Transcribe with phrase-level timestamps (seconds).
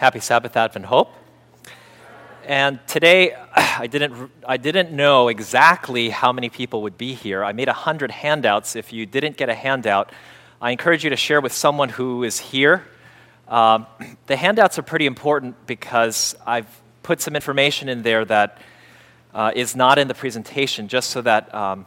[0.00, 1.12] Happy Sabbath, Advent Hope.
[2.46, 7.44] And today, I didn't, I didn't know exactly how many people would be here.
[7.44, 8.76] I made 100 handouts.
[8.76, 10.10] If you didn't get a handout,
[10.58, 12.86] I encourage you to share with someone who is here.
[13.46, 13.84] Um,
[14.26, 18.56] the handouts are pretty important because I've put some information in there that
[19.34, 21.84] uh, is not in the presentation, just so that um,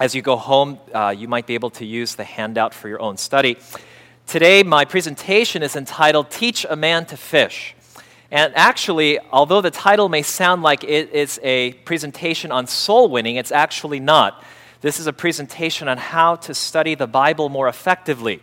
[0.00, 3.02] as you go home, uh, you might be able to use the handout for your
[3.02, 3.58] own study.
[4.26, 7.74] Today, my presentation is entitled Teach a Man to Fish.
[8.30, 13.36] And actually, although the title may sound like it is a presentation on soul winning,
[13.36, 14.44] it's actually not.
[14.82, 18.40] This is a presentation on how to study the Bible more effectively.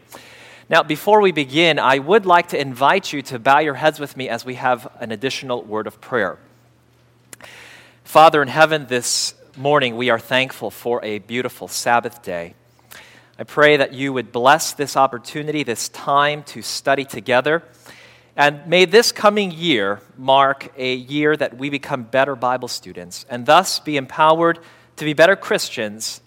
[0.70, 4.18] Now, before we begin, I would like to invite you to bow your heads with
[4.18, 6.38] me as we have an additional word of prayer.
[8.04, 12.56] Father in heaven, this morning we are thankful for a beautiful Sabbath day.
[13.40, 17.64] I pray that you would bless this opportunity, this time to study together.
[18.36, 23.46] And may this coming year mark a year that we become better Bible students and
[23.46, 24.58] thus be empowered
[24.96, 26.22] to be better Christians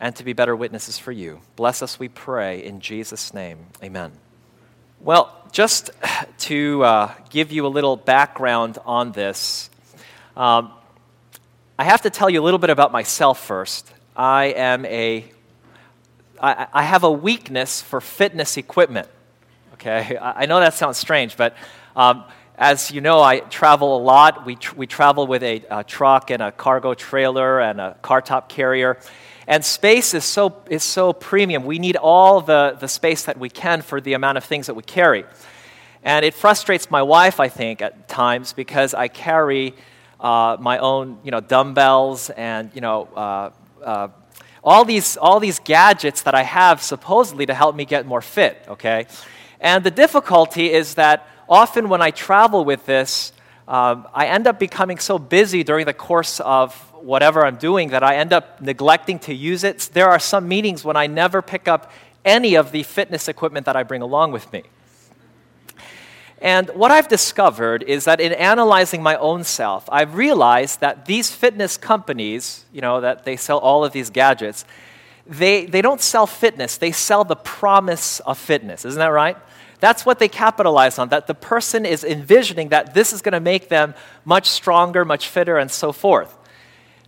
[0.00, 1.40] and to be better witnesses for you.
[1.54, 3.58] Bless us, we pray, in Jesus' name.
[3.82, 4.10] Amen.
[5.00, 5.90] Well, just
[6.38, 9.70] to uh, give you a little background on this,
[10.36, 10.72] um,
[11.78, 13.92] I have to tell you a little bit about myself first.
[14.16, 15.24] I am a
[16.40, 19.08] I, I have a weakness for fitness equipment.
[19.74, 21.56] Okay, I, I know that sounds strange, but
[21.94, 22.24] um,
[22.58, 24.46] as you know, I travel a lot.
[24.46, 28.22] We, tr- we travel with a, a, truck and a cargo trailer and a car
[28.22, 28.98] top carrier.
[29.46, 31.64] And space is so, is so premium.
[31.64, 34.74] We need all the, the space that we can for the amount of things that
[34.74, 35.24] we carry.
[36.02, 39.74] And it frustrates my wife, I think, at times because I carry
[40.18, 43.50] uh, my own you know, dumbbells and you know, uh,
[43.84, 44.08] uh,
[44.66, 48.62] all these, all these gadgets that I have supposedly to help me get more fit,
[48.66, 49.06] okay?
[49.60, 53.32] And the difficulty is that often when I travel with this,
[53.68, 58.02] um, I end up becoming so busy during the course of whatever I'm doing that
[58.02, 59.88] I end up neglecting to use it.
[59.92, 61.92] There are some meetings when I never pick up
[62.24, 64.64] any of the fitness equipment that I bring along with me.
[66.38, 71.30] And what I've discovered is that in analyzing my own self, I've realized that these
[71.30, 74.66] fitness companies, you know, that they sell all of these gadgets,
[75.26, 78.84] they, they don't sell fitness, they sell the promise of fitness.
[78.84, 79.36] Isn't that right?
[79.80, 83.40] That's what they capitalize on, that the person is envisioning that this is going to
[83.40, 83.94] make them
[84.24, 86.36] much stronger, much fitter, and so forth.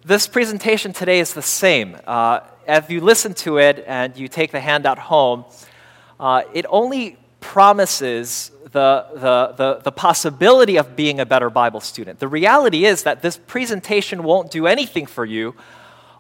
[0.05, 1.97] This presentation today is the same.
[2.07, 5.45] Uh, if you listen to it and you take the handout home,
[6.19, 12.19] uh, it only promises the, the, the, the, possibility of being a better Bible student.
[12.19, 15.55] The reality is that this presentation won't do anything for you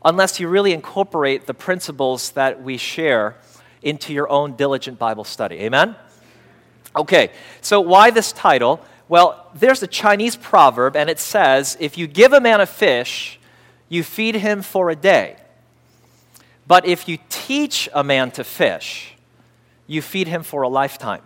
[0.04, 3.36] unless you really incorporate the principles that we share
[3.82, 5.56] into your own diligent Bible study.
[5.56, 5.94] Amen?
[6.96, 7.30] Okay,
[7.60, 8.80] so why this title?
[9.08, 13.38] Well, there's a Chinese proverb, and it says if you give a man a fish,
[13.88, 15.36] you feed him for a day.
[16.66, 19.17] But if you teach a man to fish,
[19.88, 21.22] you feed him for a lifetime.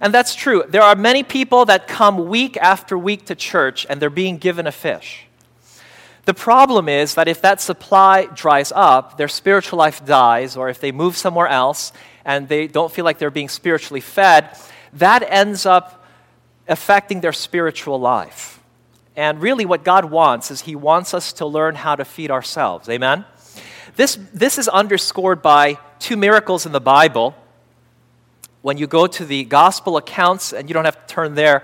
[0.00, 0.64] And that's true.
[0.66, 4.66] There are many people that come week after week to church and they're being given
[4.66, 5.26] a fish.
[6.24, 10.78] The problem is that if that supply dries up, their spiritual life dies, or if
[10.78, 11.92] they move somewhere else
[12.24, 14.56] and they don't feel like they're being spiritually fed,
[14.94, 16.06] that ends up
[16.68, 18.60] affecting their spiritual life.
[19.16, 22.88] And really, what God wants is He wants us to learn how to feed ourselves.
[22.88, 23.24] Amen?
[23.96, 27.34] This, this is underscored by two miracles in the Bible
[28.62, 31.62] when you go to the gospel accounts, and you don't have to turn there,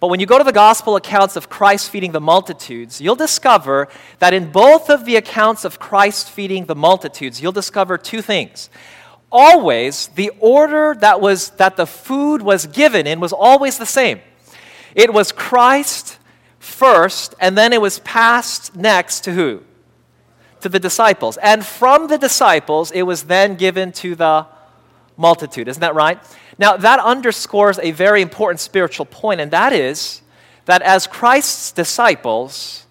[0.00, 3.88] but when you go to the gospel accounts of Christ feeding the multitudes, you'll discover
[4.20, 8.70] that in both of the accounts of Christ feeding the multitudes, you'll discover two things.
[9.30, 14.20] Always, the order that, was, that the food was given in was always the same.
[14.94, 16.18] It was Christ
[16.60, 19.62] first, and then it was passed next to who?
[20.60, 21.36] To the disciples.
[21.38, 24.46] And from the disciples, it was then given to the
[25.18, 25.68] multitude.
[25.68, 26.18] Isn't that right?
[26.58, 30.22] Now, that underscores a very important spiritual point, and that is
[30.64, 32.86] that as Christ's disciples,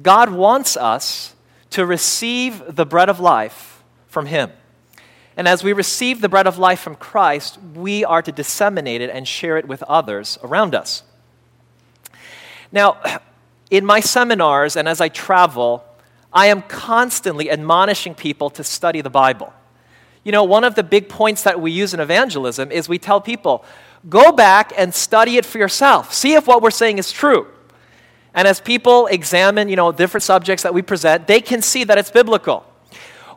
[0.00, 1.34] God wants us
[1.70, 4.52] to receive the bread of life from Him.
[5.36, 9.10] And as we receive the bread of life from Christ, we are to disseminate it
[9.10, 11.02] and share it with others around us.
[12.70, 13.00] Now,
[13.70, 15.84] in my seminars and as I travel,
[16.32, 19.52] I am constantly admonishing people to study the Bible.
[20.24, 23.20] You know, one of the big points that we use in evangelism is we tell
[23.20, 23.64] people,
[24.08, 26.14] go back and study it for yourself.
[26.14, 27.48] See if what we're saying is true.
[28.34, 31.98] And as people examine, you know, different subjects that we present, they can see that
[31.98, 32.64] it's biblical.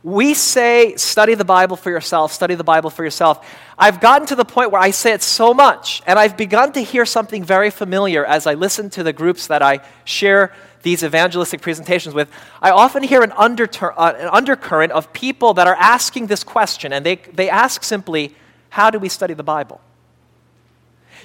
[0.05, 3.43] we say, study the Bible for yourself, study the Bible for yourself.
[3.75, 6.79] I've gotten to the point where I say it so much, and I've begun to
[6.81, 10.53] hear something very familiar as I listen to the groups that I share
[10.85, 12.29] these evangelistic presentations with.
[12.61, 16.93] I often hear an, undertur- uh, an undercurrent of people that are asking this question,
[16.93, 18.35] and they, they ask simply,
[18.69, 19.81] How do we study the Bible?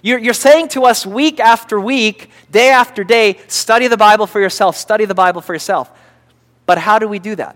[0.03, 4.41] You're, you're saying to us week after week, day after day, study the Bible for
[4.41, 5.91] yourself, study the Bible for yourself.
[6.65, 7.55] But how do we do that?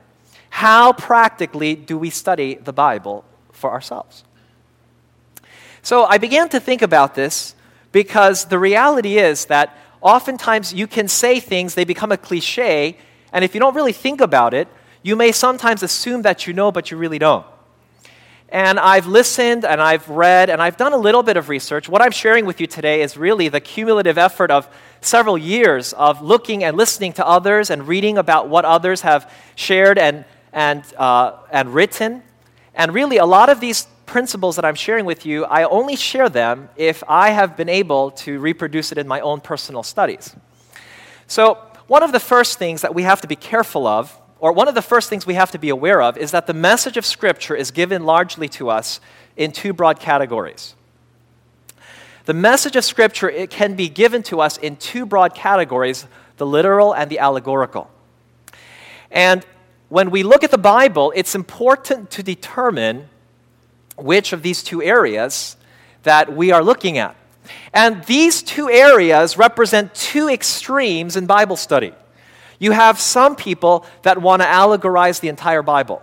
[0.50, 4.24] How practically do we study the Bible for ourselves?
[5.80, 7.54] So I began to think about this
[7.92, 9.74] because the reality is that
[10.04, 12.96] oftentimes you can say things, they become a cliche,
[13.32, 14.68] and if you don't really think about it,
[15.02, 17.44] you may sometimes assume that you know, but you really don't.
[18.48, 21.88] And I've listened and I've read and I've done a little bit of research.
[21.88, 24.68] What I'm sharing with you today is really the cumulative effort of
[25.00, 29.98] several years of looking and listening to others and reading about what others have shared
[29.98, 30.24] and
[30.54, 32.22] and, uh, and written.
[32.74, 36.28] And really, a lot of these principles that I'm sharing with you, I only share
[36.28, 40.34] them if I have been able to reproduce it in my own personal studies.
[41.26, 44.68] So, one of the first things that we have to be careful of, or one
[44.68, 47.04] of the first things we have to be aware of, is that the message of
[47.04, 49.00] Scripture is given largely to us
[49.36, 50.74] in two broad categories.
[52.24, 56.06] The message of Scripture it can be given to us in two broad categories
[56.36, 57.90] the literal and the allegorical.
[59.10, 59.46] And
[59.88, 63.08] when we look at the Bible, it's important to determine
[63.96, 65.56] which of these two areas
[66.02, 67.16] that we are looking at.
[67.72, 71.92] And these two areas represent two extremes in Bible study.
[72.58, 76.02] You have some people that want to allegorize the entire Bible.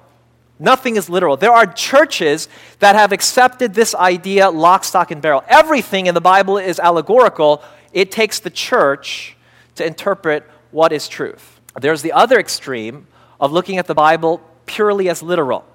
[0.59, 1.38] Nothing is literal.
[1.38, 2.47] There are churches
[2.79, 5.43] that have accepted this idea lock, stock, and barrel.
[5.47, 7.63] Everything in the Bible is allegorical.
[7.93, 9.35] It takes the church
[9.75, 11.59] to interpret what is truth.
[11.79, 13.07] There's the other extreme
[13.39, 15.65] of looking at the Bible purely as literal.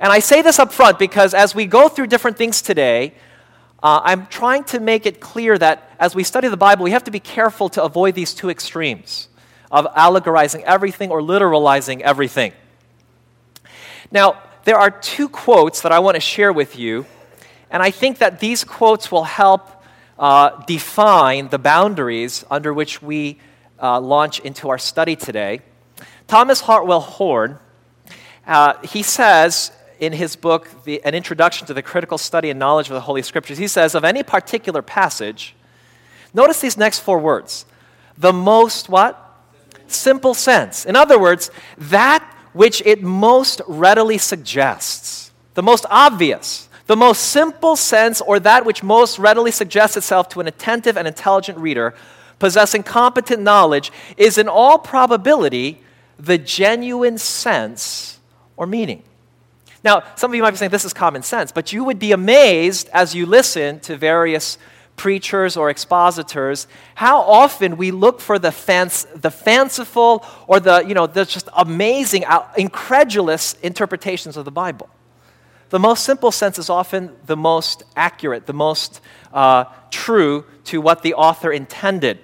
[0.00, 3.12] And I say this up front because as we go through different things today,
[3.82, 7.04] uh, I'm trying to make it clear that as we study the Bible, we have
[7.04, 9.28] to be careful to avoid these two extremes
[9.70, 12.54] of allegorizing everything or literalizing everything.
[14.10, 17.04] Now, there are two quotes that I want to share with you,
[17.70, 19.70] and I think that these quotes will help
[20.18, 23.38] uh, define the boundaries under which we
[23.80, 25.60] uh, launch into our study today.
[26.26, 27.58] Thomas Hartwell Horne,
[28.46, 32.88] uh, he says in his book, the, An Introduction to the Critical Study and Knowledge
[32.88, 35.54] of the Holy Scriptures, he says, of any particular passage,
[36.34, 37.66] notice these next four words.
[38.16, 39.26] The most what?
[39.86, 40.86] Simple sense.
[40.86, 47.76] In other words, that which it most readily suggests, the most obvious, the most simple
[47.76, 51.94] sense, or that which most readily suggests itself to an attentive and intelligent reader
[52.38, 55.82] possessing competent knowledge, is in all probability
[56.18, 58.18] the genuine sense
[58.56, 59.02] or meaning.
[59.82, 62.12] Now, some of you might be saying this is common sense, but you would be
[62.12, 64.58] amazed as you listen to various
[64.96, 70.92] preachers or expositors how often we look for the, fanc- the fanciful or the, you
[70.92, 74.90] know, the just amazing, uh, incredulous interpretations of the Bible.
[75.70, 79.00] The most simple sense is often the most accurate, the most
[79.32, 82.18] uh, true to what the author intended.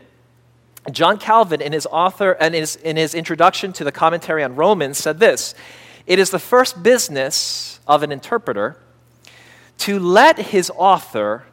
[0.90, 4.98] John Calvin, in his author and his, in his introduction to the commentary on Romans,
[4.98, 5.54] said this
[6.06, 8.76] It is the first business of an interpreter
[9.78, 11.44] to let his author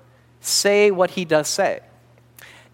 [0.41, 1.79] say what he does say,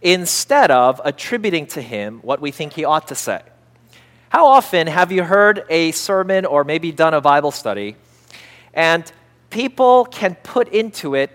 [0.01, 3.41] instead of attributing to him what we think he ought to say.
[4.29, 7.95] How often have you heard a sermon or maybe done a Bible study,
[8.73, 9.11] and
[9.49, 11.31] people can put into it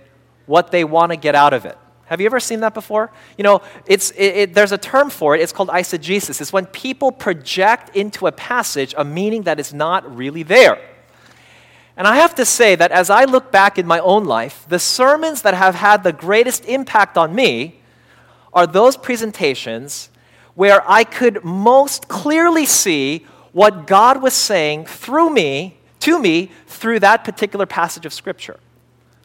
[0.46, 1.78] what they want to get out of it?
[2.06, 3.10] Have you ever seen that before?
[3.38, 5.40] You know, it's, it, it, there's a term for it.
[5.40, 6.40] It's called eisegesis.
[6.40, 10.78] It's when people project into a passage a meaning that is not really there.
[11.96, 14.78] And I have to say that as I look back in my own life, the
[14.78, 17.80] sermons that have had the greatest impact on me
[18.52, 20.10] are those presentations
[20.54, 27.00] where I could most clearly see what God was saying through me, to me, through
[27.00, 28.58] that particular passage of Scripture.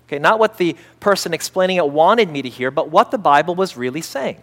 [0.09, 3.53] Okay, not what the person explaining it wanted me to hear, but what the Bible
[3.53, 4.41] was really saying.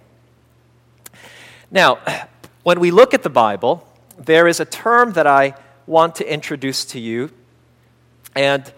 [1.72, 1.98] Now,
[2.62, 3.84] when we look at the Bible,
[4.16, 5.54] there is a term that I
[5.88, 7.32] want to introduce to you.
[8.36, 8.72] And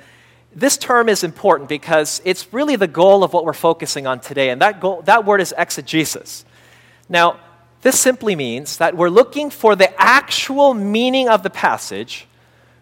[0.55, 4.49] this term is important because it's really the goal of what we're focusing on today.
[4.49, 6.47] And that, goal, that word is exegesis.
[7.07, 7.39] Now,
[7.83, 12.27] this simply means that we're looking for the actual meaning of the passage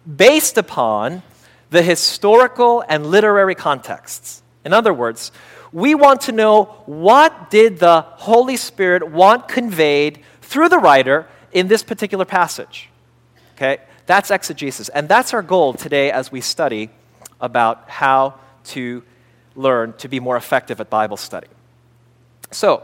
[0.06, 1.24] based upon
[1.70, 4.42] the historical and literary contexts.
[4.64, 5.32] In other words,
[5.72, 11.68] we want to know what did the Holy Spirit want conveyed through the writer in
[11.68, 12.88] this particular passage.
[13.54, 13.78] Okay?
[14.06, 14.88] That's exegesis.
[14.88, 16.90] And that's our goal today as we study
[17.40, 19.02] about how to
[19.54, 21.48] learn to be more effective at Bible study.
[22.50, 22.82] So,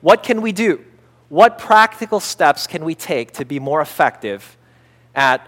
[0.00, 0.84] what can we do?
[1.28, 4.56] What practical steps can we take to be more effective
[5.14, 5.46] at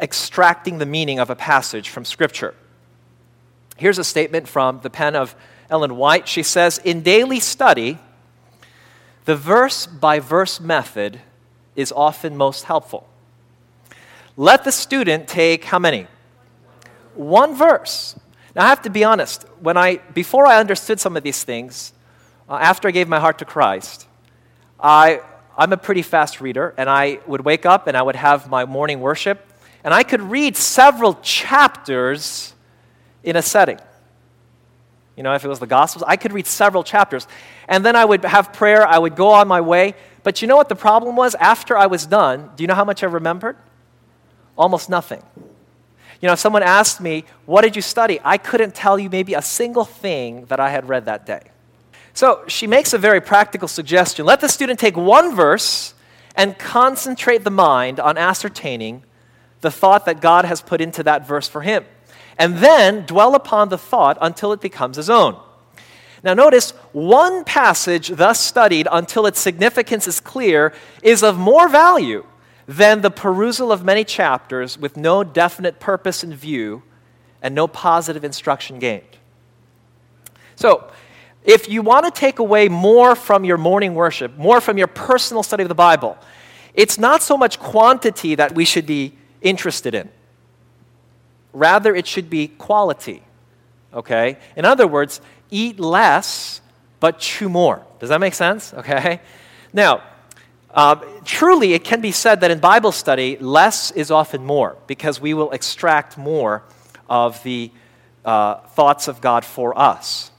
[0.00, 2.54] extracting the meaning of a passage from Scripture?
[3.76, 5.34] Here's a statement from the pen of
[5.70, 6.28] Ellen White.
[6.28, 7.98] She says In daily study,
[9.24, 11.20] the verse by verse method
[11.76, 13.08] is often most helpful.
[14.36, 16.06] Let the student take how many?
[17.14, 18.18] One verse.
[18.54, 19.44] Now, I have to be honest.
[19.60, 21.92] When I, before I understood some of these things,
[22.48, 24.06] uh, after I gave my heart to Christ,
[24.78, 25.20] I,
[25.56, 28.64] I'm a pretty fast reader, and I would wake up and I would have my
[28.64, 29.49] morning worship,
[29.84, 32.54] and I could read several chapters
[33.22, 33.78] in a setting.
[35.16, 37.26] You know, if it was the Gospels, I could read several chapters.
[37.68, 39.94] And then I would have prayer, I would go on my way.
[40.22, 41.34] But you know what the problem was?
[41.34, 43.56] After I was done, do you know how much I remembered?
[44.56, 45.22] Almost nothing.
[46.20, 48.20] You know, if someone asked me, What did you study?
[48.24, 51.42] I couldn't tell you maybe a single thing that I had read that day.
[52.12, 54.26] So she makes a very practical suggestion.
[54.26, 55.94] Let the student take one verse
[56.34, 59.02] and concentrate the mind on ascertaining
[59.60, 61.84] the thought that God has put into that verse for him,
[62.38, 65.38] and then dwell upon the thought until it becomes his own.
[66.22, 72.26] Now, notice one passage thus studied until its significance is clear is of more value
[72.68, 76.82] than the perusal of many chapters with no definite purpose in view
[77.42, 79.18] and no positive instruction gained.
[80.56, 80.90] So,
[81.42, 85.42] if you want to take away more from your morning worship, more from your personal
[85.42, 86.18] study of the Bible,
[86.74, 90.08] it's not so much quantity that we should be interested in.
[91.52, 93.22] Rather, it should be quality.
[93.92, 94.38] Okay?
[94.56, 95.20] In other words,
[95.50, 96.60] eat less,
[97.00, 97.84] but chew more.
[97.98, 98.72] Does that make sense?
[98.78, 99.20] Okay?
[99.72, 100.02] Now,
[100.72, 105.20] uh, truly, it can be said that in Bible study, less is often more because
[105.20, 106.62] we will extract more
[107.08, 107.70] of the
[108.24, 110.30] uh, thoughts of God for us.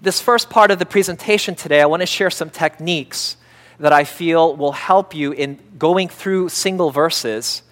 [0.00, 3.36] This first part of the presentation today, I want to share some techniques
[3.82, 7.64] that I feel will help you in going through single verses.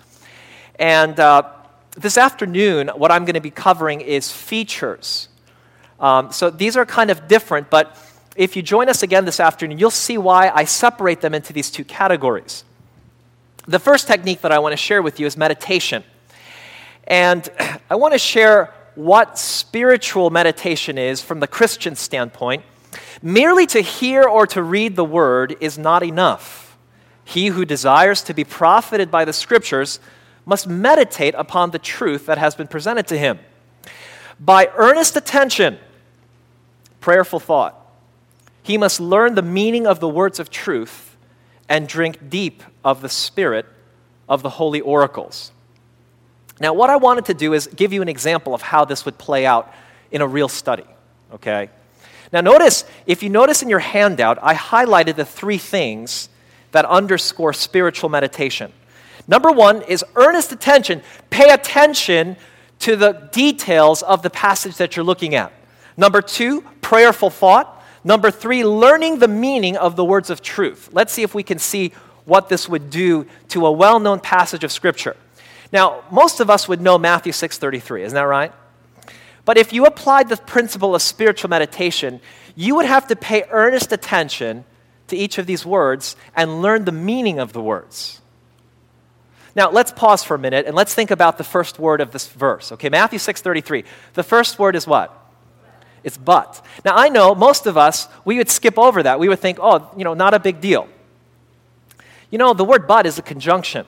[0.76, 1.44] And uh,
[1.96, 5.28] this afternoon, what I'm going to be covering is features.
[6.00, 7.96] Um, so these are kind of different, but
[8.34, 11.70] if you join us again this afternoon, you'll see why I separate them into these
[11.70, 12.64] two categories.
[13.68, 16.02] The first technique that I want to share with you is meditation.
[17.06, 17.48] And
[17.90, 22.64] I want to share what spiritual meditation is from the Christian standpoint.
[23.22, 26.76] Merely to hear or to read the word is not enough.
[27.24, 30.00] He who desires to be profited by the scriptures
[30.46, 33.38] must meditate upon the truth that has been presented to him.
[34.40, 35.78] By earnest attention,
[37.00, 37.76] prayerful thought,
[38.62, 41.16] he must learn the meaning of the words of truth
[41.68, 43.66] and drink deep of the spirit
[44.28, 45.52] of the holy oracles.
[46.58, 49.18] Now, what I wanted to do is give you an example of how this would
[49.18, 49.72] play out
[50.10, 50.84] in a real study,
[51.32, 51.70] okay?
[52.32, 56.28] Now, notice, if you notice in your handout, I highlighted the three things
[56.72, 58.72] that underscore spiritual meditation.
[59.26, 61.02] Number one is earnest attention.
[61.30, 62.36] Pay attention
[62.80, 65.52] to the details of the passage that you're looking at.
[65.96, 67.84] Number two, prayerful thought.
[68.02, 70.88] Number three, learning the meaning of the words of truth.
[70.92, 71.92] Let's see if we can see
[72.24, 75.16] what this would do to a well known passage of Scripture.
[75.72, 78.52] Now, most of us would know Matthew 6:33, isn't that right?
[79.50, 82.20] But if you applied the principle of spiritual meditation,
[82.54, 84.64] you would have to pay earnest attention
[85.08, 88.20] to each of these words and learn the meaning of the words.
[89.56, 92.28] Now, let's pause for a minute and let's think about the first word of this
[92.28, 92.70] verse.
[92.70, 93.82] Okay, Matthew 6:33.
[94.14, 95.12] The first word is what?
[96.04, 96.64] It's but.
[96.84, 99.18] Now, I know most of us, we would skip over that.
[99.18, 100.86] We would think, oh, you know, not a big deal.
[102.30, 103.84] You know, the word but is a conjunction,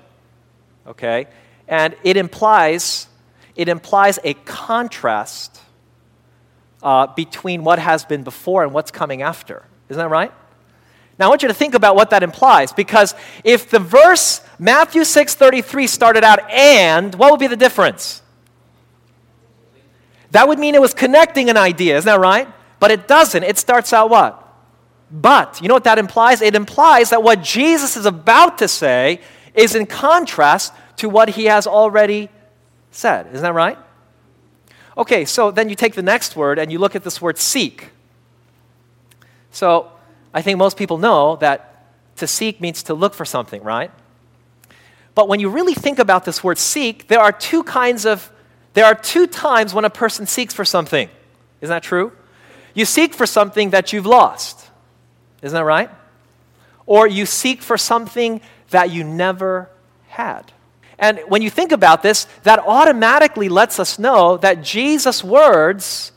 [0.89, 1.29] okay?
[1.69, 3.07] And it implies,
[3.55, 5.61] it implies a contrast
[6.83, 9.65] uh, between what has been before and what's coming after.
[9.89, 10.33] Isn't that right?
[11.19, 15.03] Now I want you to think about what that implies because if the verse Matthew
[15.03, 18.23] 6:33 started out and what would be the difference?
[20.31, 22.49] That would mean it was connecting an idea, isn't that right?
[22.81, 23.45] But it doesn't.
[23.45, 24.39] It starts out what?
[25.11, 25.61] But.
[25.61, 26.41] You know what that implies?
[26.41, 29.21] It implies that what Jesus is about to say
[29.55, 32.31] is in contrast to what he has already
[32.93, 33.27] said.
[33.29, 33.79] Isn't that right?
[34.97, 37.91] Okay, so then you take the next word and you look at this word seek.
[39.51, 39.91] So
[40.33, 43.91] I think most people know that to seek means to look for something, right?
[45.15, 48.31] But when you really think about this word seek, there are two kinds of
[48.75, 51.11] there are two times when a person seeks for something.
[51.61, 52.13] Isn't that true?
[52.75, 54.71] You seek for something that you've lost.
[55.43, 55.91] Isn't that right?
[56.87, 59.69] Or you seek for something that you never
[60.09, 60.53] had.
[61.03, 66.13] And when you think about this, that automatically lets us know that Jesus' words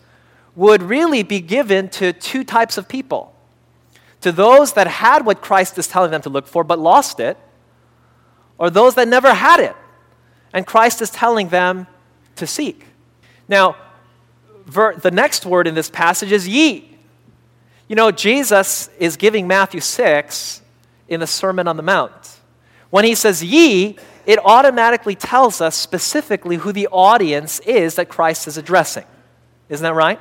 [0.55, 3.35] would really be given to two types of people
[4.21, 7.37] to those that had what Christ is telling them to look for but lost it,
[8.57, 9.75] or those that never had it
[10.55, 11.85] and Christ is telling them
[12.37, 12.85] to seek.
[13.49, 13.75] Now,
[14.65, 16.97] ver- the next word in this passage is ye.
[17.89, 20.61] You know, Jesus is giving Matthew 6
[21.09, 22.39] in the Sermon on the Mount.
[22.89, 28.47] When he says ye, it automatically tells us specifically who the audience is that Christ
[28.47, 29.05] is addressing.
[29.69, 30.19] Isn't that right?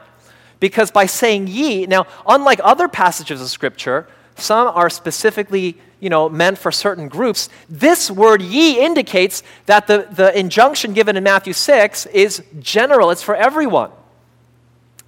[0.61, 4.07] Because by saying ye, now, unlike other passages of Scripture,
[4.37, 7.49] some are specifically you know, meant for certain groups.
[7.69, 13.23] This word ye indicates that the, the injunction given in Matthew 6 is general, it's
[13.23, 13.91] for everyone.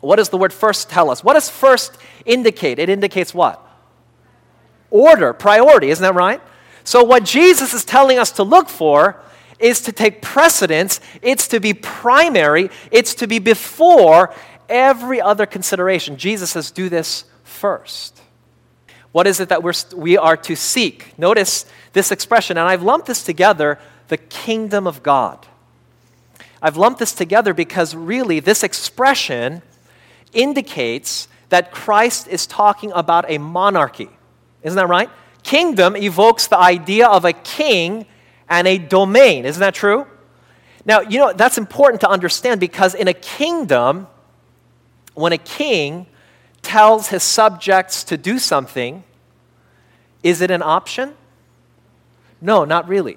[0.00, 1.22] What does the word first tell us?
[1.22, 2.78] What does first indicate?
[2.78, 3.62] It indicates what?
[4.90, 6.40] Order, priority, isn't that right?
[6.86, 9.20] So, what Jesus is telling us to look for
[9.58, 14.32] is to take precedence, it's to be primary, it's to be before
[14.68, 16.16] every other consideration.
[16.16, 18.22] Jesus says, do this first.
[19.10, 21.18] What is it that we're, we are to seek?
[21.18, 25.44] Notice this expression, and I've lumped this together the kingdom of God.
[26.62, 29.62] I've lumped this together because really this expression
[30.32, 34.08] indicates that Christ is talking about a monarchy.
[34.62, 35.10] Isn't that right?
[35.46, 38.04] Kingdom evokes the idea of a king
[38.48, 39.44] and a domain.
[39.44, 40.04] Isn't that true?
[40.84, 44.08] Now, you know, that's important to understand because in a kingdom,
[45.14, 46.06] when a king
[46.62, 49.04] tells his subjects to do something,
[50.24, 51.14] is it an option?
[52.40, 53.16] No, not really.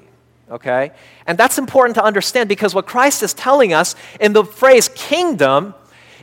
[0.51, 0.91] Okay?
[1.25, 5.73] And that's important to understand because what Christ is telling us in the phrase kingdom,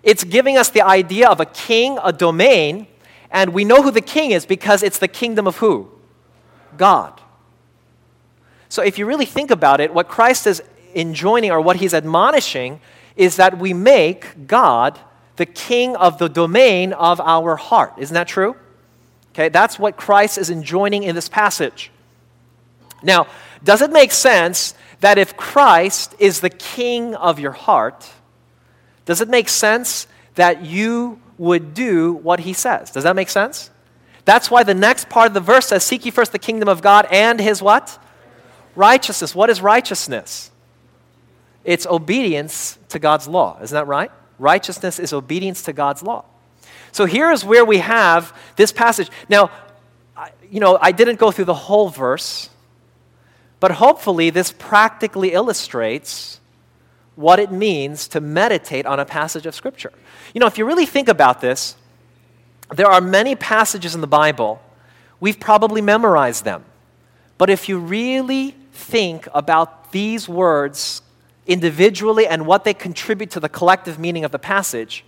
[0.04, 2.86] it's giving us the idea of a king, a domain,
[3.28, 5.90] and we know who the king is because it's the kingdom of who?
[6.76, 7.20] God.
[8.68, 10.62] So if you really think about it, what Christ is
[10.94, 12.80] enjoining or what he's admonishing
[13.16, 14.98] is that we make God
[15.36, 17.94] the king of the domain of our heart.
[17.98, 18.56] Isn't that true?
[19.32, 21.90] Okay, that's what Christ is enjoining in this passage.
[23.02, 23.26] Now,
[23.62, 28.10] does it make sense that if Christ is the king of your heart,
[29.04, 32.90] does it make sense that you would do what he says?
[32.90, 33.70] Does that make sense?
[34.26, 36.82] That's why the next part of the verse says, Seek ye first the kingdom of
[36.82, 37.98] God and his what?
[38.74, 39.34] Righteousness.
[39.34, 40.50] What is righteousness?
[41.64, 43.58] It's obedience to God's law.
[43.62, 44.10] Isn't that right?
[44.38, 46.24] Righteousness is obedience to God's law.
[46.92, 49.10] So here is where we have this passage.
[49.28, 49.50] Now,
[50.50, 52.50] you know, I didn't go through the whole verse,
[53.60, 56.40] but hopefully this practically illustrates
[57.14, 59.92] what it means to meditate on a passage of Scripture.
[60.34, 61.76] You know, if you really think about this,
[62.74, 64.60] there are many passages in the Bible,
[65.20, 66.64] we've probably memorized them.
[67.38, 71.02] But if you really think about these words
[71.46, 75.04] individually and what they contribute to the collective meaning of the passage,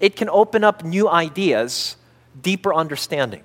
[0.00, 1.96] it can open up new ideas,
[2.40, 3.42] deeper understanding.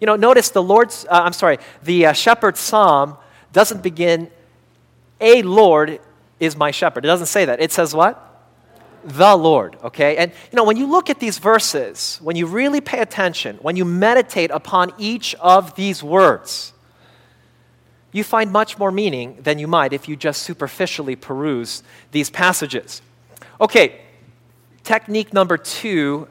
[0.00, 3.16] You know, notice the Lord's, uh, I'm sorry, the uh, shepherd's psalm
[3.52, 4.30] doesn't begin,
[5.20, 6.00] A Lord
[6.40, 7.04] is my shepherd.
[7.04, 7.60] It doesn't say that.
[7.60, 8.27] It says what?
[9.08, 10.16] The Lord, okay?
[10.16, 13.76] And, you know, when you look at these verses, when you really pay attention, when
[13.76, 16.72] you meditate upon each of these words,
[18.12, 23.02] you find much more meaning than you might if you just superficially peruse these passages.
[23.60, 24.00] Okay,
[24.84, 26.28] technique number two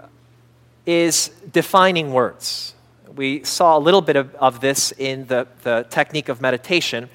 [0.86, 2.74] is defining words.
[3.16, 7.10] We saw a little bit of, of this in the, the technique of meditation,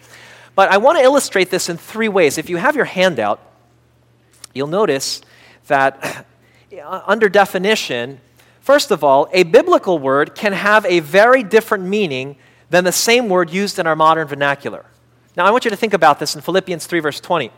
[0.55, 2.39] but I want to illustrate this in three ways.
[2.39, 3.41] If you have your handout,
[4.53, 5.23] you'll notice
[5.67, 6.27] that
[6.83, 8.21] uh, under definition,
[8.61, 12.37] first of all, a biblical word can have a very different meaning
[12.71, 14.85] than the same word used in our modern vernacular.
[15.37, 17.51] Now, I want you to think about this in Philippians 3, verse 20.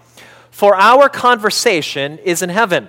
[0.51, 2.89] For our conversation is in heaven,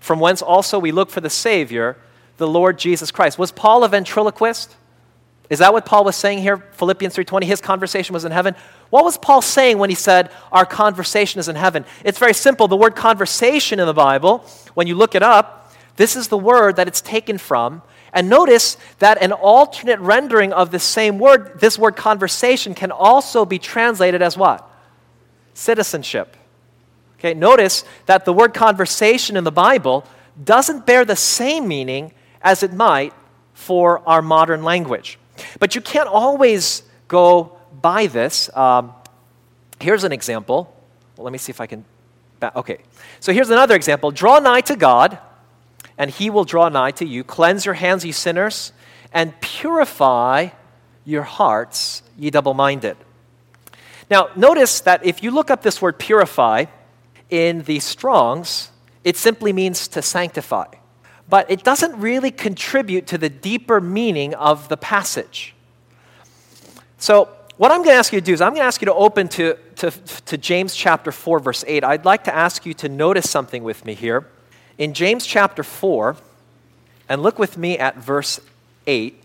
[0.00, 1.96] from whence also we look for the Savior,
[2.38, 3.38] the Lord Jesus Christ.
[3.38, 4.76] Was Paul a ventriloquist?
[5.50, 6.56] Is that what Paul was saying here?
[6.72, 8.54] Philippians 3:20 his conversation was in heaven.
[8.90, 11.84] What was Paul saying when he said our conversation is in heaven?
[12.04, 12.68] It's very simple.
[12.68, 16.76] The word conversation in the Bible, when you look it up, this is the word
[16.76, 21.78] that it's taken from and notice that an alternate rendering of the same word, this
[21.78, 24.68] word conversation, can also be translated as what?
[25.54, 26.36] Citizenship.
[27.18, 30.04] Okay, notice that the word conversation in the Bible
[30.42, 33.14] doesn't bear the same meaning as it might
[33.54, 35.18] for our modern language.
[35.58, 38.54] But you can't always go by this.
[38.56, 38.92] Um,
[39.80, 40.74] here's an example.
[41.16, 41.84] Well, let me see if I can.
[42.56, 42.78] Okay,
[43.20, 44.10] so here's another example.
[44.10, 45.18] Draw nigh to God
[45.96, 47.22] and he will draw nigh to you.
[47.22, 48.72] Cleanse your hands, ye sinners,
[49.12, 50.48] and purify
[51.04, 52.96] your hearts, ye double minded.
[54.10, 56.66] Now, notice that if you look up this word purify
[57.30, 58.70] in the Strongs,
[59.04, 60.66] it simply means to sanctify.
[61.32, 65.54] But it doesn't really contribute to the deeper meaning of the passage.
[66.98, 68.86] So, what I'm going to ask you to do is I'm going to ask you
[68.86, 69.90] to open to, to,
[70.26, 71.84] to James chapter 4, verse 8.
[71.84, 74.28] I'd like to ask you to notice something with me here.
[74.76, 76.18] In James chapter 4,
[77.08, 78.38] and look with me at verse
[78.86, 79.18] 8.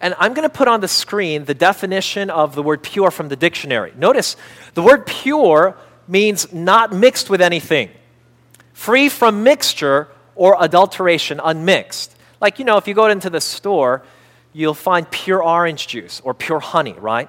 [0.00, 3.28] And I'm going to put on the screen the definition of the word pure from
[3.28, 3.92] the dictionary.
[3.96, 4.36] Notice
[4.74, 7.90] the word pure means not mixed with anything,
[8.72, 12.16] free from mixture or adulteration, unmixed.
[12.40, 14.02] Like, you know, if you go into the store,
[14.52, 17.28] you'll find pure orange juice or pure honey, right?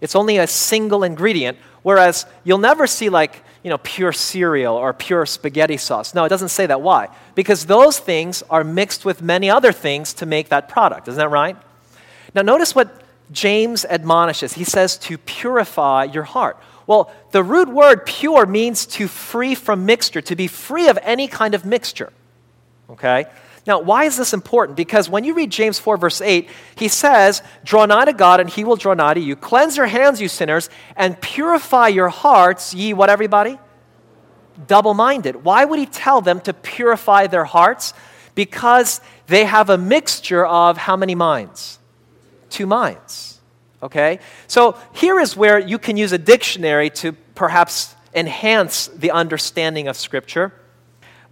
[0.00, 4.92] It's only a single ingredient, whereas you'll never see like, you know, pure cereal or
[4.92, 6.14] pure spaghetti sauce.
[6.14, 6.80] No, it doesn't say that.
[6.80, 7.08] Why?
[7.34, 11.08] Because those things are mixed with many other things to make that product.
[11.08, 11.56] Isn't that right?
[12.34, 14.52] Now, notice what James admonishes.
[14.52, 16.56] He says to purify your heart.
[16.86, 21.28] Well, the root word pure means to free from mixture, to be free of any
[21.28, 22.12] kind of mixture.
[22.90, 23.26] Okay?
[23.66, 24.76] Now, why is this important?
[24.76, 28.48] Because when you read James 4, verse 8, he says, Draw nigh to God, and
[28.48, 29.36] he will draw nigh to you.
[29.36, 33.58] Cleanse your hands, you sinners, and purify your hearts, ye what, everybody?
[34.66, 35.44] Double minded.
[35.44, 37.92] Why would he tell them to purify their hearts?
[38.34, 41.78] Because they have a mixture of how many minds?
[42.48, 43.38] Two minds.
[43.82, 44.18] Okay?
[44.46, 49.96] So here is where you can use a dictionary to perhaps enhance the understanding of
[49.96, 50.54] Scripture.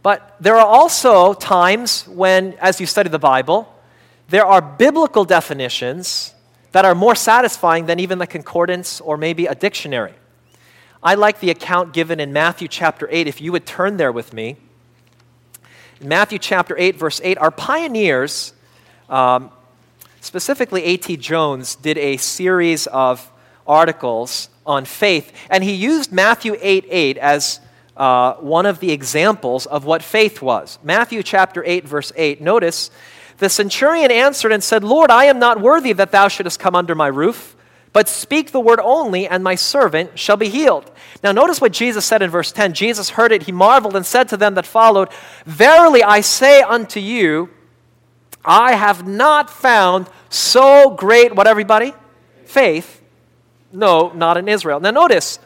[0.06, 3.74] But there are also times when, as you study the Bible,
[4.28, 6.32] there are biblical definitions
[6.70, 10.14] that are more satisfying than even the concordance or maybe a dictionary.
[11.02, 13.26] I like the account given in Matthew chapter 8.
[13.26, 14.58] If you would turn there with me.
[16.00, 18.52] In Matthew chapter 8, verse 8, our pioneers,
[19.08, 19.50] um,
[20.20, 21.16] specifically A.T.
[21.16, 23.28] Jones, did a series of
[23.66, 27.58] articles on faith, and he used Matthew 8 8 as
[27.96, 30.78] uh, one of the examples of what faith was.
[30.82, 32.40] Matthew chapter 8, verse 8.
[32.40, 32.90] Notice,
[33.38, 36.94] the centurion answered and said, Lord, I am not worthy that thou shouldest come under
[36.94, 37.56] my roof,
[37.92, 40.90] but speak the word only, and my servant shall be healed.
[41.22, 42.74] Now, notice what Jesus said in verse 10.
[42.74, 45.08] Jesus heard it, he marveled, and said to them that followed,
[45.46, 47.50] Verily I say unto you,
[48.44, 51.94] I have not found so great, what everybody?
[52.44, 53.02] Faith.
[53.72, 54.78] No, not in Israel.
[54.78, 55.38] Now, notice,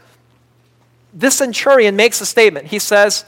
[1.13, 2.67] this centurion makes a statement.
[2.67, 3.25] He says,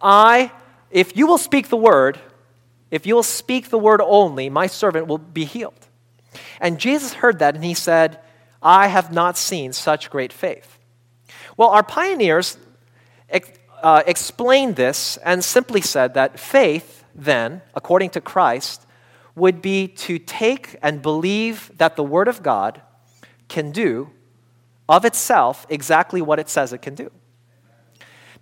[0.00, 0.52] I,
[0.90, 2.18] if you will speak the word,
[2.90, 5.88] if you will speak the word only, my servant will be healed.
[6.60, 8.20] And Jesus heard that and he said,
[8.62, 10.78] I have not seen such great faith.
[11.56, 12.56] Well, our pioneers
[13.82, 18.86] uh, explained this and simply said that faith, then, according to Christ,
[19.34, 22.82] would be to take and believe that the Word of God
[23.48, 24.10] can do
[24.88, 27.10] of itself exactly what it says it can do.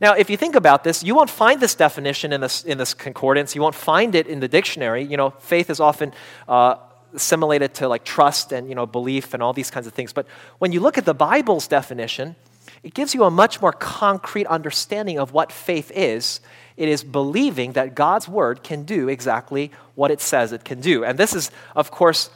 [0.01, 2.93] Now, if you think about this, you won't find this definition in this, in this
[2.93, 3.55] concordance.
[3.55, 5.03] You won't find it in the dictionary.
[5.03, 6.13] You know, faith is often
[6.47, 6.77] uh,
[7.15, 10.13] assimilated to like trust and, you know, belief and all these kinds of things.
[10.13, 10.27] But
[10.59, 12.37] when you look at the Bible's definition,
[12.83, 16.41] it gives you a much more concrete understanding of what faith is.
[16.77, 21.05] It is believing that God's word can do exactly what it says it can do.
[21.05, 22.29] And this is, of course,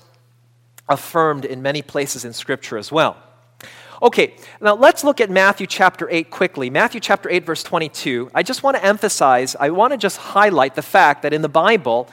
[0.89, 3.19] affirmed in many places in Scripture as well.
[4.03, 6.71] Okay, now let's look at Matthew chapter 8 quickly.
[6.71, 8.31] Matthew chapter 8, verse 22.
[8.35, 11.51] I just want to emphasize, I want to just highlight the fact that in the
[11.51, 12.09] Bible,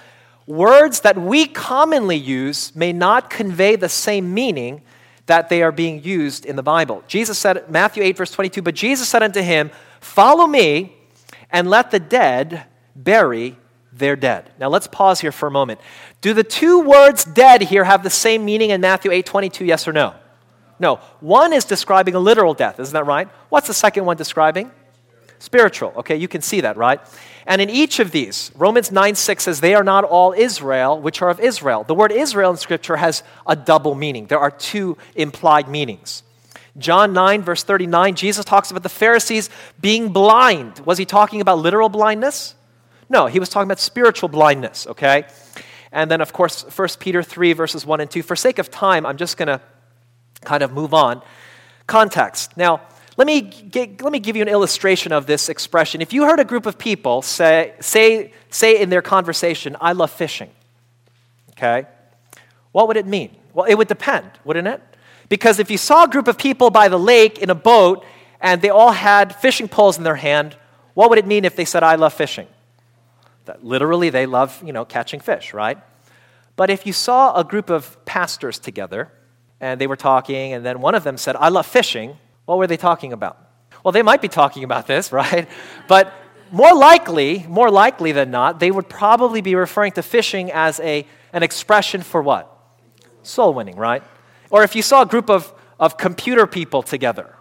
[0.45, 4.81] words that we commonly use may not convey the same meaning
[5.27, 7.03] that they are being used in the Bible.
[7.07, 9.71] Jesus said, Matthew 8, verse 22, but Jesus said unto him,
[10.01, 10.93] Follow me
[11.49, 12.65] and let the dead
[12.97, 13.55] bury
[13.93, 14.51] their dead.
[14.59, 15.79] Now let's pause here for a moment.
[16.19, 19.87] Do the two words dead here have the same meaning in Matthew 8, 22, yes
[19.87, 20.15] or no?
[20.79, 23.27] No, one is describing a literal death, isn't that right?
[23.49, 24.71] What's the second one describing?
[25.39, 25.93] Spiritual.
[25.97, 26.99] Okay, you can see that, right?
[27.45, 31.21] And in each of these, Romans 9 6 says, They are not all Israel, which
[31.21, 31.83] are of Israel.
[31.83, 34.27] The word Israel in Scripture has a double meaning.
[34.27, 36.23] There are two implied meanings.
[36.77, 40.79] John 9, verse 39, Jesus talks about the Pharisees being blind.
[40.79, 42.53] Was he talking about literal blindness?
[43.09, 45.25] No, he was talking about spiritual blindness, okay?
[45.91, 48.21] And then, of course, 1 Peter 3, verses 1 and 2.
[48.21, 49.61] For sake of time, I'm just going to
[50.47, 51.21] kind of move on.
[51.87, 52.55] Context.
[52.55, 52.81] Now,
[53.17, 56.01] let me, get, let me give you an illustration of this expression.
[56.01, 60.11] If you heard a group of people say, say, say in their conversation, I love
[60.11, 60.49] fishing,
[61.51, 61.87] okay,
[62.71, 63.35] what would it mean?
[63.53, 64.81] Well, it would depend, wouldn't it?
[65.29, 68.05] Because if you saw a group of people by the lake in a boat
[68.39, 70.55] and they all had fishing poles in their hand,
[70.93, 72.47] what would it mean if they said, I love fishing?
[73.45, 75.77] That literally they love, you know, catching fish, right?
[76.55, 79.11] But if you saw a group of pastors together
[79.59, 82.17] and they were talking, and then one of them said, I love fishing.
[82.45, 83.37] What were they talking about?
[83.83, 85.47] Well, they might be talking about this, right?
[85.87, 86.13] But
[86.51, 91.05] more likely, more likely than not, they would probably be referring to fishing as a,
[91.33, 92.53] an expression for what?
[93.23, 94.03] Soul winning, right?
[94.49, 97.35] Or if you saw a group of, of computer people together,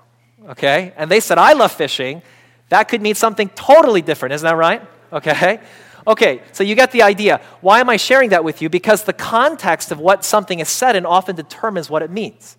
[0.51, 2.23] okay, and they said, I love fishing,
[2.69, 4.83] that could mean something totally different, isn't that right?
[5.13, 5.61] Okay?
[6.07, 7.41] Okay, so you get the idea.
[7.61, 8.69] Why am I sharing that with you?
[8.69, 12.57] Because the context of what something is said and often determines what it means.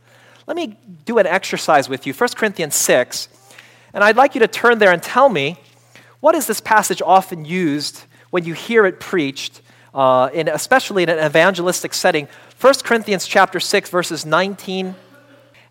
[0.48, 2.14] Let me do an exercise with you.
[2.14, 3.30] 1 Corinthians 6,
[3.94, 5.58] and I'd like you to turn there and tell me
[6.20, 9.62] what is this passage often used when you hear it preached,
[9.94, 12.28] uh, in, especially in an evangelistic setting?
[12.60, 14.96] 1 Corinthians chapter 6, verses 19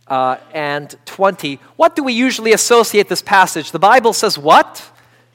[0.09, 1.59] uh, and 20.
[1.77, 3.73] What do we usually associate this passage?
[3.73, 4.91] The Bible says, What?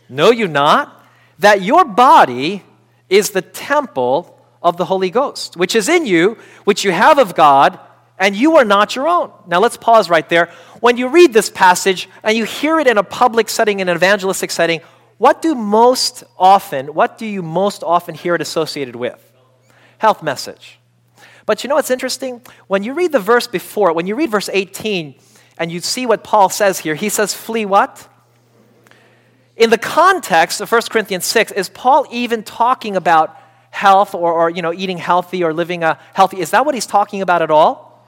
[0.09, 1.00] Know you not?
[1.41, 2.63] That your body
[3.09, 7.35] is the temple of the Holy Ghost, which is in you, which you have of
[7.35, 7.79] God,
[8.19, 9.31] and you are not your own.
[9.47, 10.51] Now let's pause right there.
[10.79, 13.95] When you read this passage and you hear it in a public setting, in an
[13.95, 14.81] evangelistic setting,
[15.17, 19.19] what do most often, what do you most often hear it associated with?
[19.97, 20.79] Health message.
[21.47, 22.41] But you know what's interesting?
[22.67, 25.15] When you read the verse before, when you read verse 18
[25.57, 28.07] and you see what Paul says here, he says, flee what?
[29.61, 33.37] In the context of 1 Corinthians 6, is Paul even talking about
[33.69, 36.39] health or, or you know, eating healthy or living a healthy?
[36.39, 38.03] Is that what he's talking about at all?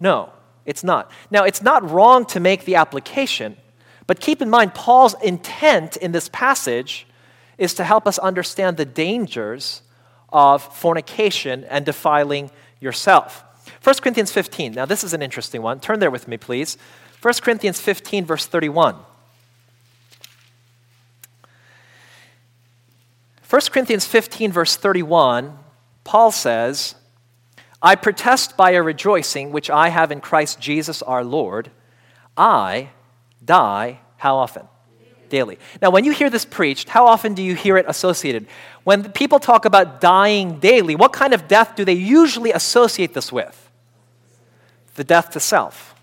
[0.00, 0.30] No,
[0.64, 1.10] it's not.
[1.30, 3.58] Now, it's not wrong to make the application,
[4.06, 7.06] but keep in mind, Paul's intent in this passage
[7.58, 9.82] is to help us understand the dangers
[10.32, 13.44] of fornication and defiling yourself.
[13.82, 14.72] 1 Corinthians 15.
[14.72, 15.80] Now, this is an interesting one.
[15.80, 16.78] Turn there with me, please.
[17.20, 18.96] 1 Corinthians 15, verse 31.
[23.48, 25.58] 1 Corinthians 15, verse 31,
[26.02, 26.94] Paul says,
[27.82, 31.70] I protest by a rejoicing which I have in Christ Jesus our Lord.
[32.36, 32.90] I
[33.44, 34.66] die how often?
[35.28, 35.58] Daily.
[35.82, 38.46] Now, when you hear this preached, how often do you hear it associated?
[38.84, 43.30] When people talk about dying daily, what kind of death do they usually associate this
[43.30, 43.70] with?
[44.94, 45.94] The death to self.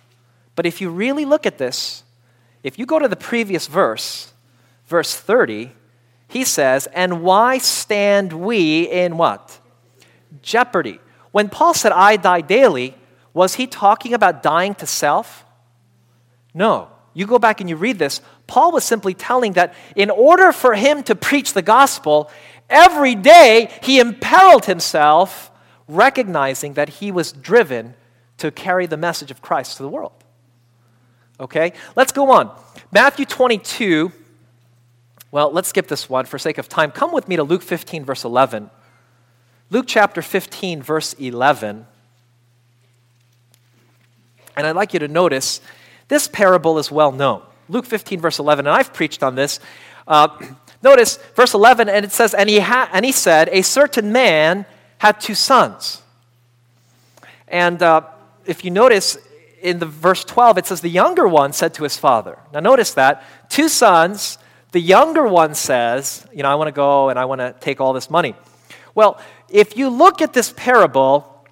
[0.56, 2.04] But if you really look at this,
[2.62, 4.34] if you go to the previous verse,
[4.86, 5.72] verse 30,
[6.32, 9.60] he says, And why stand we in what?
[10.42, 11.02] Jeopardy.
[11.32, 12.96] When Paul said, I die daily,
[13.34, 15.46] was he talking about dying to self?
[16.54, 16.88] No.
[17.14, 18.22] You go back and you read this.
[18.48, 22.32] Paul was simply telling that in order for him to preach the gospel,
[22.70, 25.52] every day he imperiled himself,
[25.90, 27.94] recognizing that he was driven
[28.38, 30.14] to carry the message of Christ to the world.
[31.42, 31.74] Okay?
[31.98, 32.58] Let's go on.
[32.90, 34.14] Matthew 22
[35.32, 36.92] well, let's skip this one for sake of time.
[36.92, 38.70] Come with me to Luke 15, verse 11.
[39.70, 41.86] Luke chapter 15, verse 11.
[44.58, 45.62] And I'd like you to notice
[46.10, 47.42] this parable is well known.
[47.70, 49.62] Luke 15, verse 11, and I've preached on this.
[50.06, 50.28] Uh,
[50.84, 54.66] notice verse 11, and it says, and he, ha- and he said, A certain man
[54.98, 56.02] had two sons.
[57.48, 58.02] And uh,
[58.46, 59.18] if you notice
[59.62, 62.38] in the verse 12, it says, The younger one said to his father.
[62.54, 63.24] Now, notice that.
[63.50, 64.38] Two sons
[64.72, 67.82] the younger one says, You know, I want to go and I want to take
[67.82, 68.36] all this money.
[68.96, 71.46] Well, if you look at this parable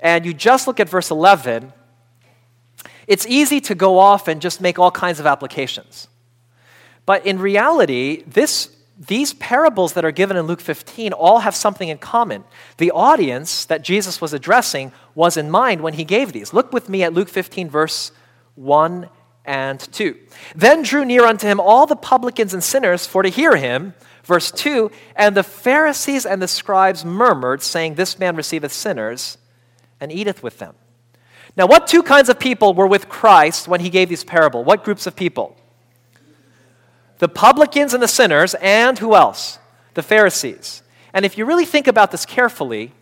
[0.00, 1.72] and you just look at verse 11,
[3.06, 6.08] it's easy to go off and just make all kinds of applications.
[7.06, 11.88] But in reality, this, these parables that are given in Luke 15 all have something
[11.88, 12.44] in common.
[12.78, 16.52] The audience that Jesus was addressing was in mind when he gave these.
[16.52, 18.12] Look with me at Luke 15, verse
[18.54, 19.08] 1
[19.44, 20.16] and 2.
[20.54, 23.94] Then drew near unto him all the publicans and sinners for to hear him.
[24.24, 29.38] Verse 2 And the Pharisees and the scribes murmured, saying, This man receiveth sinners
[30.00, 30.74] and eateth with them.
[31.56, 34.64] Now, what two kinds of people were with Christ when he gave this parable?
[34.64, 35.56] What groups of people?
[37.18, 39.58] The publicans and the sinners, and who else?
[39.94, 40.82] The Pharisees.
[41.12, 42.92] And if you really think about this carefully,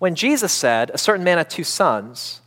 [0.00, 2.40] when Jesus said, A certain man had two sons,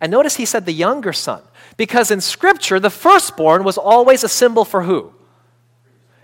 [0.00, 1.42] and notice he said the younger son.
[1.78, 5.14] Because in Scripture, the firstborn was always a symbol for who?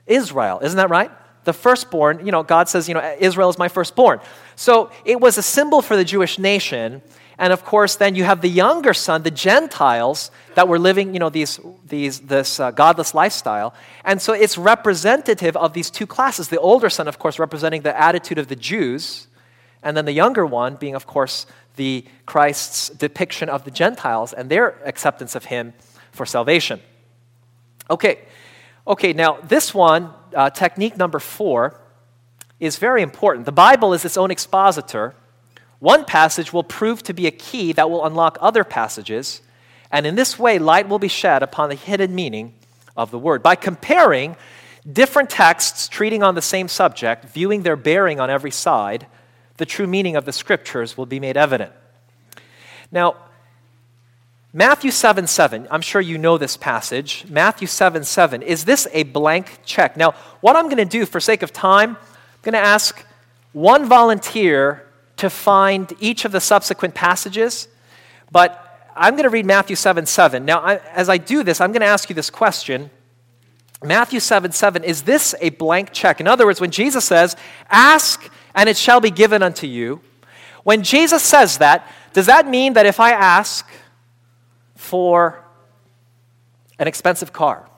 [0.06, 0.58] Israel.
[0.62, 1.10] Isn't that right?
[1.44, 4.20] The firstborn, you know, God says, you know, Israel is my firstborn.
[4.56, 7.02] So it was a symbol for the Jewish nation.
[7.38, 11.20] And of course, then you have the younger son, the Gentiles, that were living, you
[11.20, 13.74] know, these, these, this uh, godless lifestyle.
[14.04, 16.48] And so it's representative of these two classes.
[16.48, 19.28] The older son, of course, representing the attitude of the Jews,
[19.84, 24.50] and then the younger one being, of course, the Christ's depiction of the Gentiles and
[24.50, 25.74] their acceptance of him
[26.10, 26.80] for salvation.
[27.90, 28.20] Okay,
[28.86, 29.12] okay.
[29.12, 31.80] Now this one, uh, technique number four,
[32.58, 33.44] is very important.
[33.44, 35.14] The Bible is its own expositor.
[35.80, 39.42] One passage will prove to be a key that will unlock other passages,
[39.90, 42.54] and in this way, light will be shed upon the hidden meaning
[42.96, 43.42] of the word.
[43.42, 44.36] By comparing
[44.90, 49.06] different texts treating on the same subject, viewing their bearing on every side,
[49.56, 51.72] the true meaning of the scriptures will be made evident.
[52.90, 53.16] Now,
[54.52, 57.24] Matthew 7 7, I'm sure you know this passage.
[57.28, 59.96] Matthew 7 7, is this a blank check?
[59.96, 63.04] Now, what I'm going to do for sake of time, I'm going to ask
[63.52, 64.86] one volunteer
[65.16, 67.68] to find each of the subsequent passages,
[68.30, 68.60] but
[68.96, 70.44] I'm going to read Matthew 7 7.
[70.44, 72.90] Now, I, as I do this, I'm going to ask you this question.
[73.82, 76.20] Matthew 7 7, is this a blank check?
[76.20, 77.36] In other words, when Jesus says,
[77.70, 80.00] Ask and it shall be given unto you,
[80.62, 83.66] when Jesus says that, does that mean that if I ask,
[84.84, 85.42] for
[86.78, 87.68] an expensive car.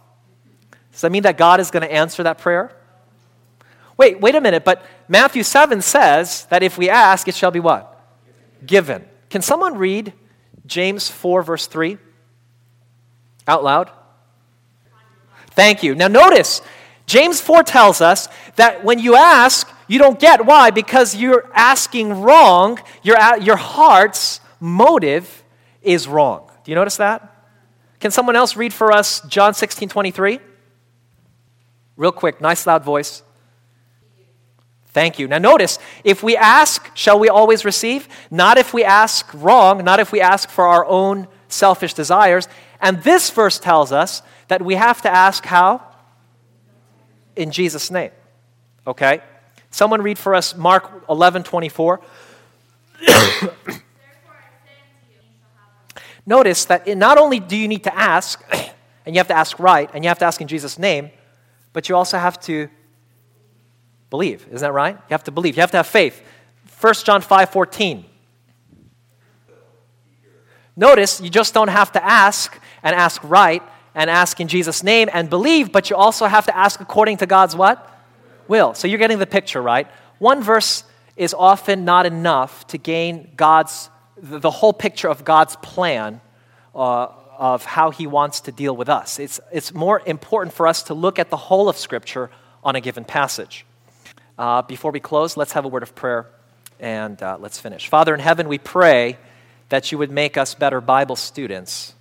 [0.92, 2.72] Does that mean that God is going to answer that prayer?
[3.96, 7.60] Wait, wait a minute, but Matthew 7 says that if we ask, it shall be
[7.60, 7.92] what?
[8.66, 9.04] Given.
[9.30, 10.12] Can someone read
[10.66, 11.98] James 4, verse 3
[13.46, 13.90] out loud?
[15.50, 15.94] Thank you.
[15.94, 16.60] Now, notice,
[17.06, 20.44] James 4 tells us that when you ask, you don't get.
[20.44, 20.70] Why?
[20.70, 22.78] Because you're asking wrong.
[23.02, 25.44] Your, your heart's motive
[25.82, 26.50] is wrong.
[26.64, 27.32] Do you notice that?
[28.00, 30.40] Can someone else read for us John 16 23?
[31.96, 33.22] Real quick, nice loud voice.
[34.88, 35.28] Thank you.
[35.28, 38.08] Now, notice if we ask, shall we always receive?
[38.30, 42.48] Not if we ask wrong, not if we ask for our own selfish desires.
[42.80, 45.82] And this verse tells us that we have to ask how?
[47.34, 48.10] In Jesus' name.
[48.86, 49.20] Okay?
[49.76, 52.00] Someone read for us Mark 11 24.
[56.26, 58.42] notice that not only do you need to ask,
[59.04, 61.10] and you have to ask right, and you have to ask in Jesus' name,
[61.74, 62.70] but you also have to
[64.08, 64.46] believe.
[64.46, 64.94] Isn't that right?
[64.94, 65.56] You have to believe.
[65.56, 66.22] You have to have faith.
[66.80, 68.06] 1 John 5 14.
[70.74, 73.62] Notice you just don't have to ask and ask right
[73.94, 77.26] and ask in Jesus' name and believe, but you also have to ask according to
[77.26, 77.92] God's what?
[78.48, 78.74] Will.
[78.74, 79.88] So you're getting the picture, right?
[80.18, 80.84] One verse
[81.16, 86.20] is often not enough to gain God's the whole picture of God's plan
[86.74, 89.18] uh, of how He wants to deal with us.
[89.18, 92.30] It's, it's more important for us to look at the whole of Scripture
[92.64, 93.66] on a given passage.
[94.38, 96.26] Uh, before we close, let's have a word of prayer
[96.80, 97.88] and uh, let's finish.
[97.88, 99.18] Father in heaven, we pray
[99.68, 101.94] that you would make us better Bible students.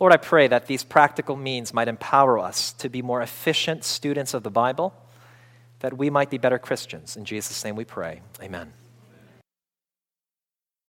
[0.00, 4.34] Lord, I pray that these practical means might empower us to be more efficient students
[4.34, 4.94] of the Bible,
[5.84, 7.14] that we might be better Christians.
[7.14, 8.22] In Jesus' name we pray.
[8.42, 8.72] Amen.